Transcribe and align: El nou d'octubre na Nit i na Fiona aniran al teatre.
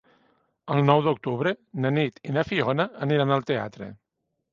El 0.75 0.79
nou 0.85 1.01
d'octubre 1.07 1.51
na 1.83 1.91
Nit 1.97 2.17
i 2.29 2.33
na 2.37 2.45
Fiona 2.53 2.87
aniran 3.07 3.35
al 3.37 3.45
teatre. 3.51 3.91